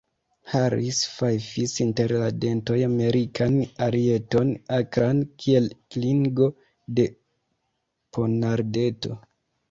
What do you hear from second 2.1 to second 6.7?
la dentoj Amerikan arieton, akran kiel klingo